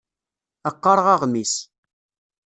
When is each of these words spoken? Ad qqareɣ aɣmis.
Ad 0.67 0.73
qqareɣ 0.75 1.07
aɣmis. 1.13 1.53